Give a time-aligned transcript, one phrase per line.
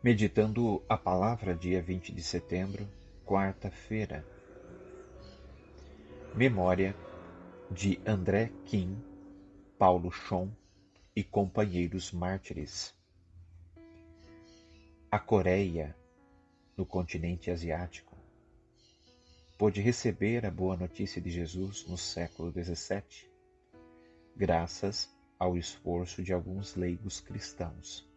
[0.00, 2.88] Meditando a palavra, dia 20 de setembro,
[3.26, 4.24] quarta-feira.
[6.32, 6.94] Memória
[7.68, 8.96] de André Kim,
[9.76, 10.52] Paulo Chon
[11.16, 12.94] e companheiros mártires.
[15.10, 15.96] A Coreia,
[16.76, 18.16] no continente asiático,
[19.58, 23.28] pôde receber a boa notícia de Jesus no século XVII,
[24.36, 28.08] graças ao esforço de alguns leigos cristãos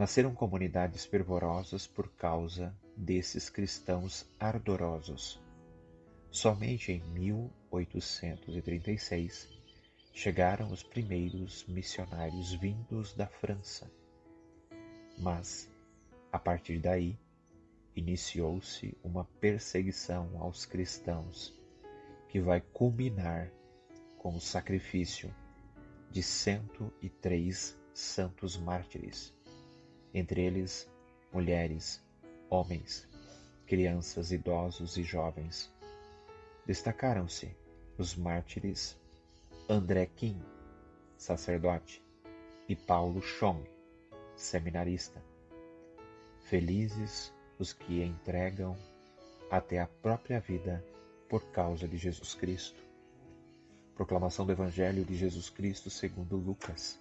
[0.00, 5.38] Nasceram comunidades fervorosas por causa desses cristãos ardorosos.
[6.30, 9.46] Somente em 1836
[10.14, 13.92] chegaram os primeiros missionários vindos da França.
[15.18, 15.70] Mas,
[16.32, 17.18] a partir daí,
[17.94, 21.52] iniciou-se uma perseguição aos cristãos
[22.30, 23.52] que vai culminar
[24.16, 25.30] com o sacrifício
[26.10, 29.38] de 103 santos mártires
[30.12, 30.90] entre eles
[31.32, 32.02] mulheres,
[32.48, 33.08] homens,
[33.66, 35.72] crianças, idosos e jovens.
[36.66, 37.54] Destacaram-se
[37.96, 38.98] os mártires
[39.68, 40.42] André Kim,
[41.16, 42.02] sacerdote,
[42.68, 43.62] e Paulo Chong,
[44.36, 45.22] seminarista.
[46.40, 48.76] Felizes os que entregam
[49.50, 50.84] até a própria vida
[51.28, 52.80] por causa de Jesus Cristo.
[53.94, 56.98] Proclamação do Evangelho de Jesus Cristo segundo Lucas.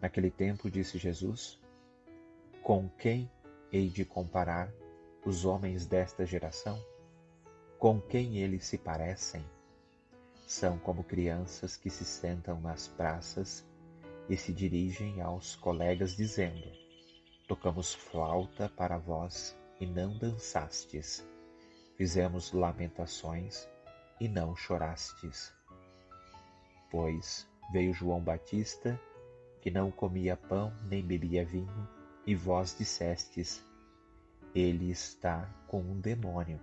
[0.00, 1.58] Naquele tempo disse Jesus:
[2.62, 3.30] com quem
[3.72, 4.72] hei de comparar
[5.24, 6.78] os homens desta geração?
[7.78, 9.44] Com quem eles se parecem?
[10.46, 13.66] São como crianças que se sentam nas praças
[14.28, 16.70] e se dirigem aos colegas dizendo:
[17.48, 21.26] Tocamos flauta para vós e não dançastes.
[21.96, 23.68] Fizemos lamentações
[24.20, 25.52] e não chorastes.
[26.90, 29.00] Pois veio João Batista,
[29.60, 31.99] que não comia pão nem bebia vinho,
[32.30, 33.60] e vós dissestes:
[34.54, 36.60] Ele está com um demônio.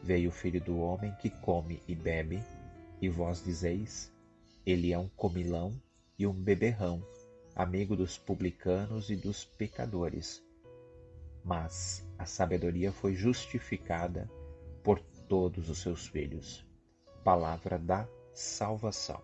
[0.00, 2.40] Veio o filho do homem que come e bebe,
[3.00, 4.12] e vós dizeis:
[4.64, 5.74] Ele é um comilão
[6.16, 7.04] e um beberrão,
[7.56, 10.40] amigo dos publicanos e dos pecadores.
[11.44, 14.30] Mas a sabedoria foi justificada
[14.84, 16.64] por todos os seus filhos.
[17.24, 19.20] Palavra da salvação.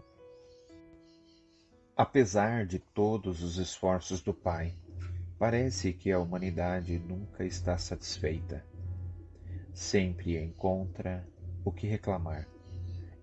[1.96, 4.74] Apesar de todos os esforços do Pai,
[5.38, 8.64] Parece que a humanidade nunca está satisfeita.
[9.72, 11.24] Sempre encontra
[11.64, 12.48] o que reclamar.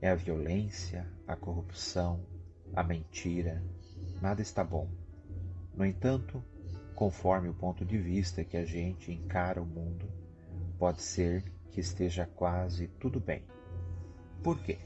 [0.02, 2.26] É a violência, a corrupção,
[2.74, 3.62] a mentira.
[4.22, 4.88] Nada está bom.
[5.76, 6.42] No entanto,
[6.96, 10.10] conforme o ponto de vista que a gente encara o mundo,
[10.80, 13.44] pode ser que esteja quase tudo bem.
[14.42, 14.78] Por quê?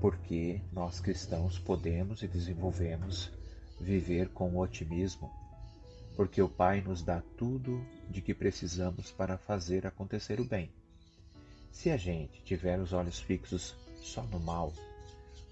[0.00, 3.32] Porque nós cristãos podemos e desenvolvemos
[3.80, 5.45] viver com otimismo
[6.16, 10.72] porque o Pai nos dá tudo de que precisamos para fazer acontecer o bem.
[11.70, 14.72] Se a gente tiver os olhos fixos só no mal,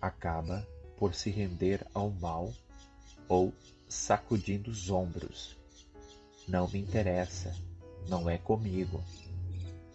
[0.00, 0.66] acaba
[0.96, 2.50] por se render ao mal
[3.28, 3.52] ou
[3.86, 5.54] sacudindo os ombros.
[6.48, 7.54] Não me interessa,
[8.08, 9.04] não é comigo.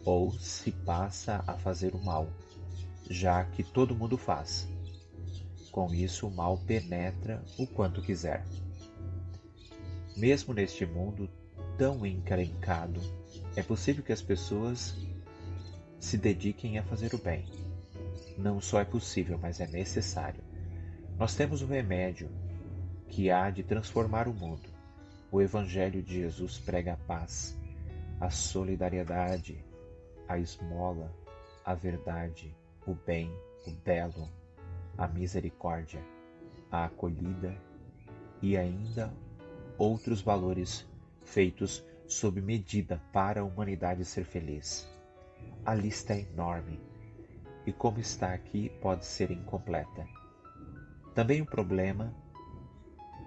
[0.06, 2.30] Ou se passa a fazer o mal,
[3.10, 4.68] já que todo mundo faz.
[5.72, 8.46] Com isso, o mal penetra o quanto quiser.
[10.20, 11.30] Mesmo neste mundo
[11.78, 13.00] tão encrencado,
[13.56, 14.94] é possível que as pessoas
[15.98, 17.46] se dediquem a fazer o bem.
[18.38, 20.44] Não só é possível, mas é necessário.
[21.18, 22.30] Nós temos o um remédio
[23.08, 24.68] que há de transformar o mundo.
[25.32, 27.58] O Evangelho de Jesus prega a paz,
[28.20, 29.64] a solidariedade,
[30.28, 31.16] a esmola,
[31.64, 32.54] a verdade,
[32.86, 33.32] o bem,
[33.66, 34.30] o belo,
[34.98, 36.04] a misericórdia,
[36.70, 37.56] a acolhida
[38.42, 39.14] e ainda
[39.80, 40.86] outros valores
[41.24, 44.86] feitos sob medida para a humanidade ser feliz.
[45.66, 46.82] A lista é enorme
[47.66, 50.06] e, como está aqui, pode ser incompleta.
[51.16, 52.14] Também o problema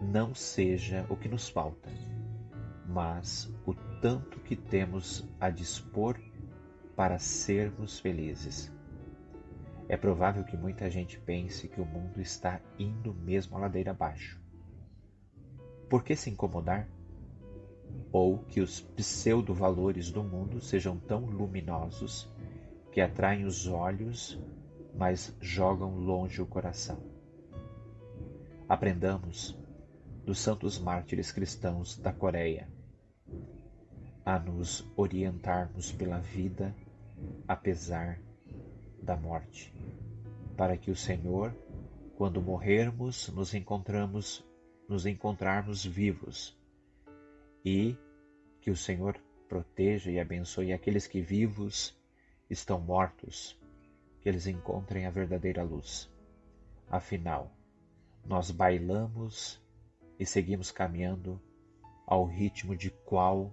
[0.00, 1.88] não seja o que nos falta,
[2.87, 6.20] mas o tanto que temos a dispor
[6.94, 8.70] para sermos felizes.
[9.88, 14.42] É provável que muita gente pense que o mundo está indo mesmo a ladeira abaixo.
[15.93, 16.89] Por que se incomodar?
[18.11, 22.33] Ou que os pseudo-valores do mundo sejam tão luminosos
[22.91, 24.41] que atraem os olhos,
[24.94, 26.99] mas jogam longe o coração.
[28.67, 29.55] Aprendamos
[30.25, 32.67] dos santos mártires cristãos da Coreia
[34.25, 36.75] a nos orientarmos pela vida
[37.47, 38.19] apesar
[39.03, 39.75] da morte,
[40.56, 41.55] para que o Senhor,
[42.17, 44.43] quando morrermos, nos encontramos
[44.93, 46.55] nos encontrarmos vivos
[47.65, 47.97] e
[48.61, 49.19] Que o Senhor
[49.49, 51.97] proteja e abençoe aqueles que vivos
[52.49, 53.59] estão mortos,
[54.21, 56.09] que eles encontrem a verdadeira luz.
[56.89, 57.50] Afinal,
[58.25, 59.61] nós bailamos
[60.19, 61.41] e seguimos caminhando
[62.06, 63.53] ao ritmo de qual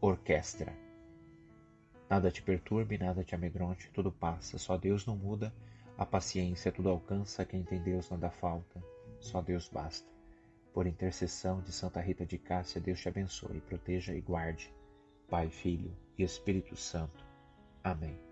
[0.00, 0.74] orquestra?
[2.08, 5.54] Nada te perturbe, nada te amedronte, tudo passa, só Deus não muda,
[5.98, 8.82] a paciência tudo alcança, quem tem Deus nada falta,
[9.20, 10.17] só Deus basta.
[10.72, 14.72] Por intercessão de Santa Rita de Cássia, Deus te abençoe, proteja e guarde.
[15.28, 17.24] Pai, Filho e Espírito Santo.
[17.82, 18.27] Amém.